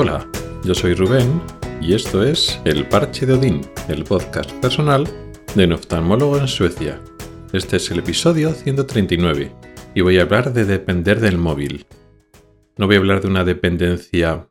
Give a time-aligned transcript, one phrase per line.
[0.00, 0.24] Hola,
[0.62, 1.42] yo soy Rubén
[1.80, 5.08] y esto es El Parche de Odín, el podcast personal
[5.56, 7.00] de un oftalmólogo en Suecia.
[7.52, 9.52] Este es el episodio 139
[9.96, 11.84] y voy a hablar de depender del móvil.
[12.76, 14.48] No voy a hablar de una dependencia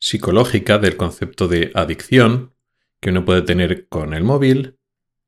[0.00, 2.54] psicológica del concepto de adicción
[2.98, 4.78] que uno puede tener con el móvil,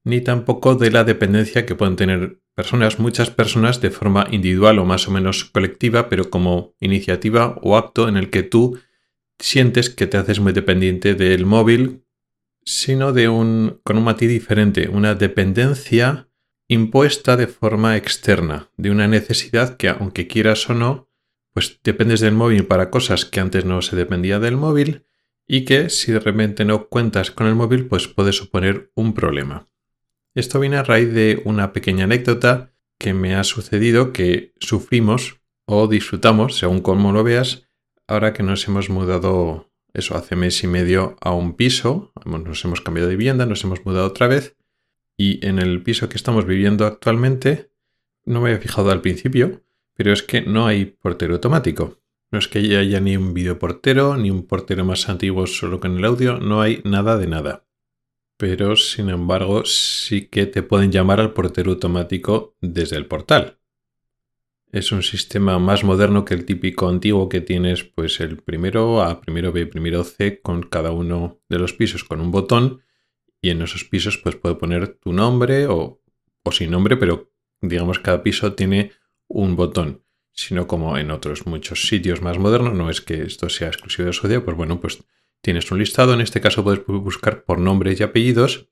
[0.05, 4.87] ni tampoco de la dependencia que pueden tener personas, muchas personas de forma individual o
[4.87, 8.79] más o menos colectiva, pero como iniciativa o acto en el que tú
[9.41, 12.05] sientes que te haces muy dependiente del móvil,
[12.65, 16.29] sino de un con un matiz diferente, una dependencia
[16.69, 21.09] impuesta de forma externa, de una necesidad que aunque quieras o no,
[21.53, 25.05] pues dependes del móvil para cosas que antes no se dependía del móvil
[25.49, 29.69] y que si de repente no cuentas con el móvil, pues puede suponer un problema.
[30.35, 35.89] Esto viene a raíz de una pequeña anécdota que me ha sucedido que sufrimos o
[35.89, 37.69] disfrutamos, según cómo lo veas,
[38.11, 42.81] ahora que nos hemos mudado, eso, hace mes y medio a un piso, nos hemos
[42.81, 44.57] cambiado de vivienda, nos hemos mudado otra vez,
[45.17, 47.71] y en el piso que estamos viviendo actualmente,
[48.25, 49.63] no me había fijado al principio,
[49.95, 51.99] pero es que no hay portero automático.
[52.31, 56.05] No es que haya ni un videoportero, ni un portero más antiguo solo con el
[56.05, 57.65] audio, no hay nada de nada
[58.41, 63.60] pero sin embargo sí que te pueden llamar al portero automático desde el portal.
[64.73, 69.21] Es un sistema más moderno que el típico antiguo que tienes, pues el primero A,
[69.21, 72.83] primero B, primero C, con cada uno de los pisos con un botón,
[73.43, 76.01] y en esos pisos pues puede poner tu nombre o,
[76.45, 78.93] o sin nombre, pero digamos cada piso tiene
[79.27, 83.69] un botón, sino como en otros muchos sitios más modernos, no es que esto sea
[83.69, 85.05] exclusivo de Suecia, pues bueno, pues
[85.43, 88.69] Tienes un listado, en este caso puedes buscar por nombres y apellidos,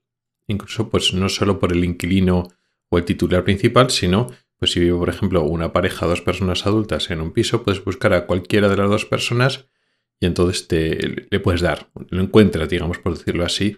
[0.47, 2.49] incluso pues no solo por el inquilino
[2.91, 4.27] o el titular principal, sino
[4.59, 8.13] pues si vive por ejemplo una pareja, dos personas adultas en un piso, puedes buscar
[8.13, 9.67] a cualquiera de las dos personas
[10.21, 13.77] y entonces te, le puedes dar, lo encuentras, digamos por decirlo así,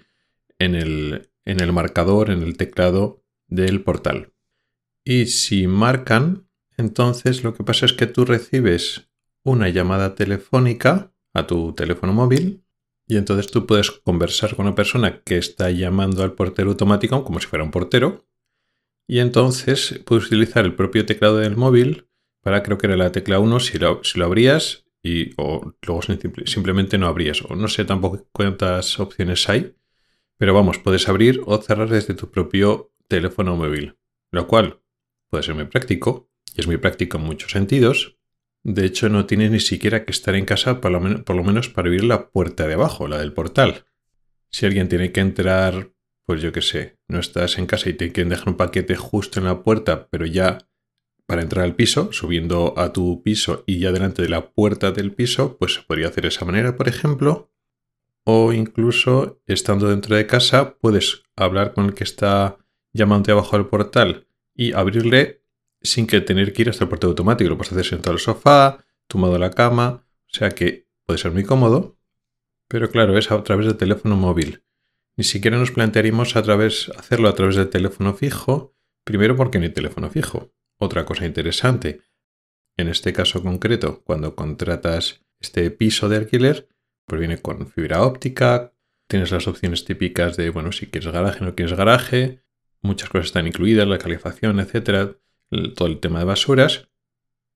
[0.58, 4.32] en el, en el marcador, en el teclado del portal.
[5.04, 9.10] Y si marcan, entonces lo que pasa es que tú recibes
[9.42, 12.64] una llamada telefónica a tu teléfono móvil
[13.06, 17.41] y entonces tú puedes conversar con una persona que está llamando al portero automático como
[17.41, 18.24] si fuera un portero.
[19.10, 22.06] Y entonces puedes utilizar el propio teclado del móvil
[22.43, 26.00] para, creo que era la tecla 1, si lo, lo abrías y, o luego
[26.44, 27.43] simplemente no abrías.
[27.43, 29.75] O no sé tampoco cuántas opciones hay.
[30.37, 33.97] Pero vamos, puedes abrir o cerrar desde tu propio teléfono móvil.
[34.31, 34.81] Lo cual
[35.28, 36.31] puede ser muy práctico.
[36.54, 38.16] Y es muy práctico en muchos sentidos.
[38.62, 41.00] De hecho, no tienes ni siquiera que estar en casa por lo,
[41.42, 43.87] menos para abrir la puerta de abajo, la del portal.
[44.50, 45.91] Si alguien tiene que entrar,
[46.26, 49.41] pues yo qué sé, no estás en casa y te quieren dejar un paquete justo
[49.41, 50.58] en la puerta, pero ya
[51.26, 55.12] para entrar al piso, subiendo a tu piso y ya delante de la puerta del
[55.12, 57.53] piso, pues se podría hacer de esa manera, por ejemplo.
[58.25, 62.59] O incluso, estando dentro de casa, puedes hablar con el que está
[62.92, 64.26] llamando abajo al portal
[64.56, 65.44] y abrirle
[65.82, 67.48] sin que tener que ir hasta el portero automático.
[67.48, 71.44] Lo puedes hacer sentado al sofá, tumbado la cama, o sea que puede ser muy
[71.44, 71.97] cómodo.
[72.69, 74.64] Pero claro, es a través del teléfono móvil.
[75.16, 80.10] Ni siquiera nos plantearíamos hacerlo a través del teléfono fijo, primero porque no hay teléfono
[80.10, 80.53] fijo.
[80.78, 82.00] Otra cosa interesante,
[82.76, 86.69] en este caso concreto, cuando contratas este piso de alquiler,
[87.06, 88.72] pues viene con fibra óptica,
[89.09, 92.42] tienes las opciones típicas de, bueno, si quieres garaje, no quieres garaje,
[92.81, 95.16] muchas cosas están incluidas, la calefacción, etcétera
[95.75, 96.88] todo el tema de basuras,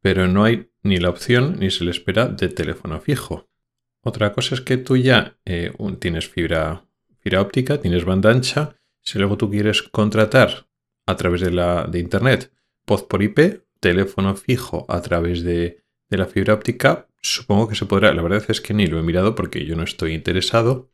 [0.01, 3.49] pero no hay ni la opción ni se le espera de teléfono fijo.
[4.03, 6.87] Otra cosa es que tú ya eh, tienes fibra,
[7.25, 8.77] fibra óptica, tienes banda ancha.
[9.01, 10.69] Si luego tú quieres contratar
[11.07, 12.53] a través de, la, de Internet
[12.87, 17.87] voz por IP, teléfono fijo a través de, de la fibra óptica, supongo que se
[17.87, 18.13] podrá.
[18.13, 20.91] La verdad es que ni lo he mirado porque yo no estoy interesado.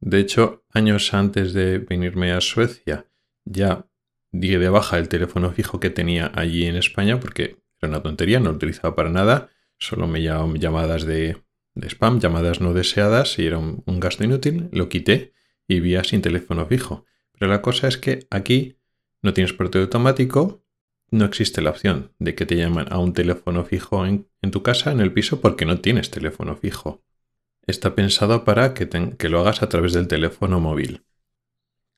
[0.00, 3.06] De hecho, años antes de venirme a Suecia,
[3.44, 3.86] ya
[4.30, 8.40] di de baja el teléfono fijo que tenía allí en España porque era una tontería,
[8.40, 11.42] no utilizaba para nada, solo me llamaban llamadas de,
[11.82, 15.32] spam, llamadas no deseadas y era un, gasto inútil, lo quité
[15.68, 17.04] vivía sin teléfono fijo.
[17.32, 18.76] Pero la cosa es que aquí
[19.22, 20.64] no tienes portero automático,
[21.10, 24.92] no existe la opción de que te llamen a un teléfono fijo en, tu casa,
[24.92, 27.02] en el piso, porque no tienes teléfono fijo.
[27.66, 31.04] Está pensado para que lo hagas a través del teléfono móvil.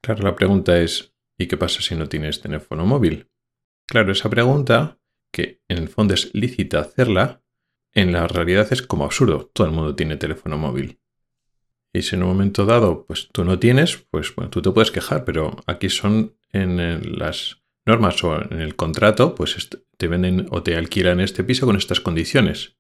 [0.01, 3.31] Claro, la pregunta es, ¿Y qué pasa si no tienes teléfono móvil?
[3.87, 4.99] Claro, esa pregunta,
[5.33, 7.43] que en el fondo es lícita hacerla,
[7.95, 9.51] en la realidad es como absurdo.
[9.55, 11.00] Todo el mundo tiene teléfono móvil.
[11.93, 14.91] Y si en un momento dado, pues tú no tienes, pues bueno, tú te puedes
[14.91, 20.63] quejar, pero aquí son en las normas o en el contrato, pues te venden o
[20.63, 22.77] te alquilan este piso con estas condiciones.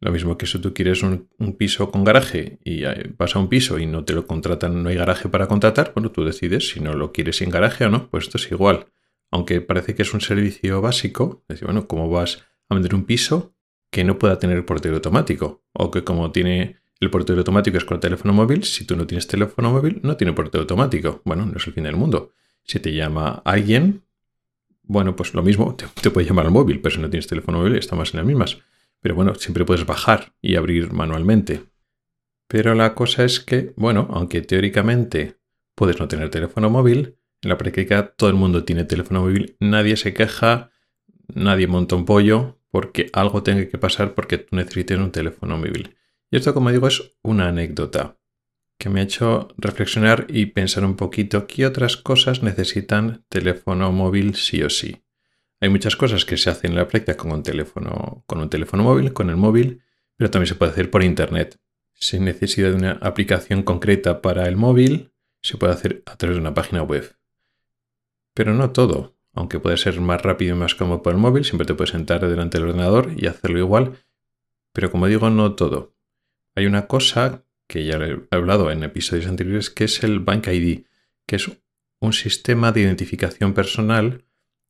[0.00, 2.82] Lo mismo que si tú quieres un, piso con garaje y
[3.16, 6.10] vas a un piso y no te lo contratan, no hay garaje para contratar, bueno,
[6.10, 8.86] tú decides si no lo quieres sin garaje o no, pues esto es igual.
[9.30, 13.04] Aunque parece que es un servicio básico, es decir, bueno, ¿cómo vas a vender un
[13.04, 13.54] piso
[13.90, 15.64] que no pueda tener portero automático?
[15.72, 19.06] O que como tiene el portero automático es con el teléfono móvil, si tú no
[19.06, 21.20] tienes teléfono móvil, no tiene portero automático.
[21.24, 22.32] Bueno, no es el fin del mundo.
[22.62, 24.02] Si te llama alguien,
[24.82, 27.76] bueno, pues lo mismo, te, puede llamar al móvil, pero si no tienes teléfono móvil,
[27.76, 28.58] estamos en las mismas.
[29.00, 31.64] Pero bueno, siempre puedes bajar y abrir manualmente.
[32.48, 35.36] Pero la cosa es que, bueno, aunque teóricamente
[35.74, 39.96] puedes no tener teléfono móvil, en la práctica todo el mundo tiene teléfono móvil, nadie
[39.96, 40.70] se queja,
[41.34, 45.95] nadie monta un pollo porque algo tenga que pasar porque tú necesites un teléfono móvil.
[46.36, 48.18] Esto, como digo, es una anécdota
[48.76, 54.34] que me ha hecho reflexionar y pensar un poquito qué otras cosas necesitan teléfono móvil
[54.34, 55.02] sí o sí.
[55.62, 58.82] Hay muchas cosas que se hacen en la práctica con un teléfono, con un teléfono
[58.82, 59.80] móvil, con el móvil,
[60.14, 61.58] pero también se puede hacer por internet.
[61.94, 66.42] Sin necesidad de una aplicación concreta para el móvil, se puede hacer a través de
[66.42, 67.16] una página web.
[68.34, 69.16] Pero no todo.
[69.32, 72.28] Aunque puede ser más rápido y más cómodo por el móvil, siempre te puedes sentar
[72.28, 73.94] delante del ordenador y hacerlo igual.
[74.74, 75.95] Pero como digo, no todo.
[76.56, 80.86] Hay una cosa que ya he hablado en episodios anteriores, que es el Bank ID,
[81.26, 81.50] que es
[82.00, 84.24] un sistema de identificación personal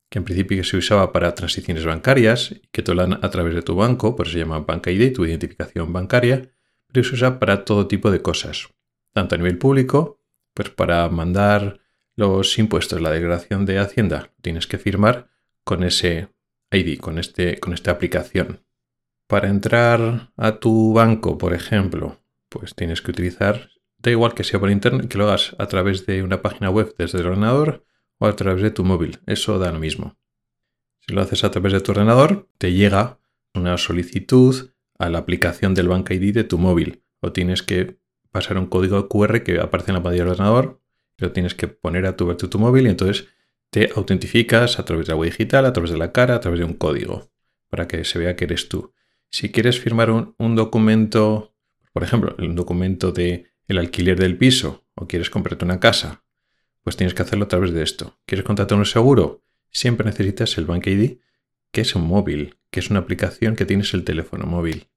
[0.09, 3.61] que en principio se usaba para transiciones bancarias que te lo dan a través de
[3.61, 6.49] tu banco, por eso se llama Bank ID, tu identificación bancaria,
[6.91, 8.69] pero se usa para todo tipo de cosas,
[9.13, 10.19] tanto a nivel público,
[10.53, 11.79] pues para mandar
[12.15, 15.29] los impuestos, la declaración de Hacienda, tienes que firmar
[15.63, 16.29] con ese
[16.71, 18.66] ID, con, este, con esta aplicación.
[19.27, 22.17] Para entrar a tu banco, por ejemplo,
[22.49, 26.05] pues tienes que utilizar, da igual que sea por internet, que lo hagas a través
[26.05, 27.85] de una página web desde el ordenador
[28.19, 29.19] o a través de tu móvil.
[29.25, 30.17] Eso da lo mismo.
[31.01, 33.19] Si lo haces a través de tu ordenador, te llega
[33.53, 37.03] una solicitud a la aplicación del Bank ID de tu móvil.
[37.19, 37.99] O tienes que
[38.31, 40.81] pasar un código QR que aparece en la pantalla del ordenador,
[41.17, 43.27] lo tienes que poner a tu, tu móvil y entonces
[43.71, 46.59] te autentificas a través de la web digital, a través de la cara, a través
[46.59, 47.29] de un código,
[47.69, 48.93] para que se vea que eres tú.
[49.29, 51.53] Si quieres firmar un, documento,
[51.93, 56.23] por ejemplo, un documento de el alquiler del piso, o quieres comprarte una casa,
[56.83, 58.17] pues tienes que hacerlo a través de esto.
[58.25, 59.43] ¿Quieres contratar un seguro?
[59.71, 61.17] Siempre necesitas el Bank ID,
[61.71, 64.87] que es un móvil, que es una aplicación que tienes el teléfono móvil.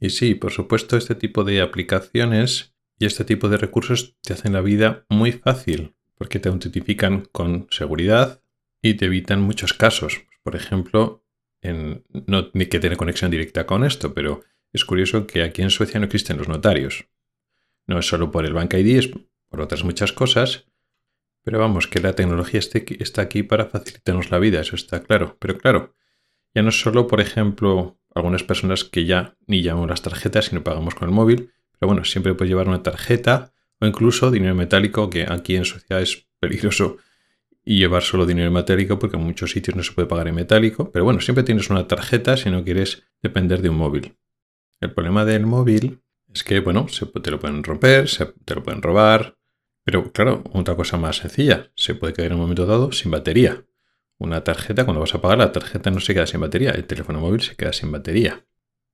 [0.00, 4.52] Y sí, por supuesto, este tipo de aplicaciones y este tipo de recursos te hacen
[4.52, 8.42] la vida muy fácil, porque te autentifican con seguridad
[8.80, 10.22] y te evitan muchos casos.
[10.42, 11.21] Por ejemplo,
[11.62, 14.42] no ni que tener conexión directa con esto, pero
[14.72, 17.06] es curioso que aquí en Suecia no existen los notarios.
[17.86, 19.10] No es solo por el Bank ID, es
[19.48, 20.66] por otras muchas cosas,
[21.44, 25.36] pero vamos, que la tecnología está aquí para facilitarnos la vida, eso está claro.
[25.40, 25.94] Pero claro,
[26.54, 30.62] ya no es solo, por ejemplo, algunas personas que ya ni llamamos las tarjetas, sino
[30.62, 31.52] pagamos con el móvil.
[31.78, 36.00] Pero bueno, siempre puedes llevar una tarjeta o incluso dinero metálico, que aquí en sociedad
[36.00, 36.98] es peligroso
[37.64, 40.90] y llevar solo dinero metálico porque en muchos sitios no se puede pagar en metálico.
[40.90, 44.16] Pero bueno, siempre tienes una tarjeta si no quieres depender de un móvil.
[44.80, 46.00] El problema del móvil
[46.32, 49.36] es que, bueno, se, te lo pueden romper, se, te lo pueden robar,
[49.84, 53.64] pero claro, otra cosa más sencilla, se puede quedar en un momento dado sin batería.
[54.18, 57.20] Una tarjeta, cuando vas a pagar, la tarjeta no se queda sin batería, el teléfono
[57.20, 58.46] móvil se queda sin batería.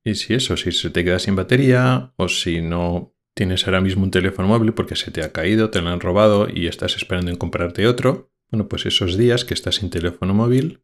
[0.05, 4.05] Y si eso, si se te queda sin batería o si no tienes ahora mismo
[4.05, 7.31] un teléfono móvil porque se te ha caído, te lo han robado y estás esperando
[7.31, 10.83] en comprarte otro, bueno, pues esos días que estás sin teléfono móvil,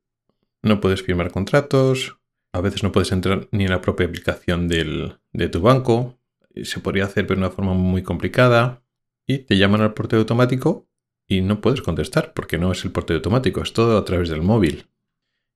[0.62, 2.18] no puedes firmar contratos,
[2.52, 6.18] a veces no puedes entrar ni en la propia aplicación de tu banco,
[6.62, 8.85] se podría hacer pero de una forma muy complicada,
[9.26, 10.88] y te llaman al portero automático
[11.26, 14.42] y no puedes contestar porque no es el portero automático, es todo a través del
[14.42, 14.87] móvil.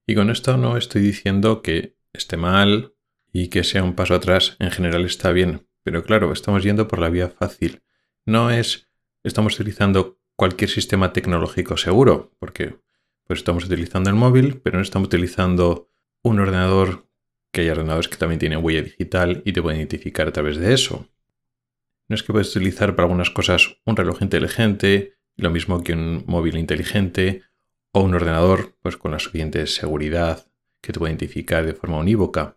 [0.06, 2.94] Y con esto no estoy diciendo que esté mal
[3.32, 6.98] y que sea un paso atrás, en general está bien, pero claro, estamos yendo por
[6.98, 7.82] la vía fácil.
[8.24, 8.88] No es,
[9.22, 12.76] estamos utilizando cualquier sistema tecnológico seguro, porque
[13.26, 15.90] pues estamos utilizando el móvil, pero no estamos utilizando
[16.22, 17.08] un ordenador,
[17.50, 20.72] que hay ordenadores que también tienen huella digital y te pueden identificar a través de
[20.72, 21.08] eso.
[22.06, 26.22] No es que puedes utilizar para algunas cosas un reloj inteligente, lo mismo que un
[26.28, 27.42] móvil inteligente
[27.90, 30.46] o un ordenador, pues con la suficiente seguridad
[30.80, 32.56] que te puede identificar de forma unívoca.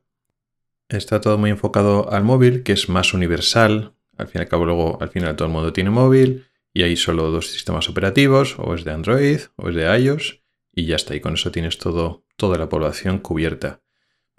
[0.88, 3.96] Está todo muy enfocado al móvil, que es más universal.
[4.18, 6.96] Al fin y al cabo, luego, al final todo el mundo tiene móvil y hay
[6.96, 10.42] solo dos sistemas operativos, o es de Android o es de iOS,
[10.74, 11.16] y ya está.
[11.16, 13.82] Y con eso tienes todo, toda la población cubierta.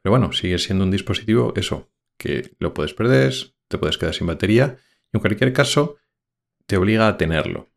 [0.03, 3.35] Pero bueno, sigue siendo un dispositivo, eso, que lo puedes perder,
[3.69, 4.79] te puedes quedar sin batería
[5.13, 5.97] en cualquier caso,
[6.67, 7.69] te obliga a tenerlo.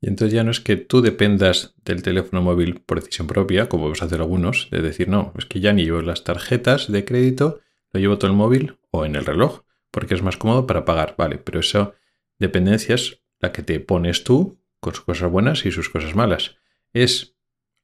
[0.00, 3.88] Y entonces ya no es que tú dependas del teléfono móvil por decisión propia, como
[3.88, 7.04] vas a hacer algunos, de decir, no, es que ya ni llevo las tarjetas de
[7.04, 7.60] crédito,
[7.92, 9.62] lo llevo todo el móvil o en el reloj
[9.92, 11.14] porque es más cómodo para pagar.
[11.16, 11.94] Vale, pero eso
[12.38, 16.56] dependencia es la que te pones tú con sus cosas buenas y sus cosas malas.
[16.94, 17.36] Es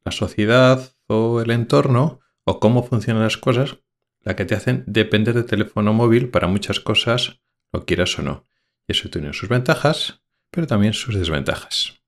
[0.05, 3.79] la sociedad o el entorno o cómo funcionan las cosas
[4.23, 7.41] la que te hacen depender de teléfono móvil para muchas cosas,
[7.73, 8.45] lo quieras o no.
[8.87, 12.03] Y eso tiene sus ventajas, pero también sus desventajas.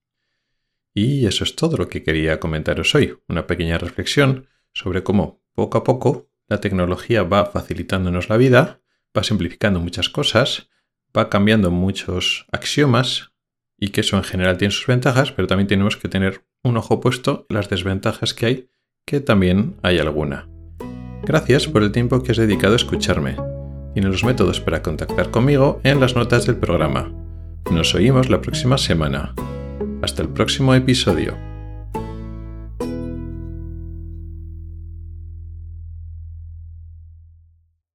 [0.93, 5.77] Y eso es todo lo que quería comentaros hoy, una pequeña reflexión sobre cómo poco
[5.77, 8.81] a poco la tecnología va facilitándonos la vida,
[9.17, 10.69] va simplificando muchas cosas,
[11.17, 13.30] va cambiando muchos axiomas
[13.81, 17.01] y que eso en general tiene sus ventajas, pero también tenemos que tener un ojo
[17.01, 18.69] puesto en las desventajas que hay,
[19.05, 20.47] que también hay alguna.
[21.23, 23.35] Gracias por el tiempo que has dedicado a escucharme.
[23.93, 27.11] Tiene los métodos para contactar conmigo en las notas del programa.
[27.71, 29.33] Nos oímos la próxima semana.
[30.01, 31.50] Hasta el próximo episodio.